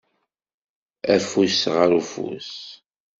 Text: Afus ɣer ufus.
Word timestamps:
Afus 1.15 1.59
ɣer 1.73 1.89
ufus. 1.99 2.51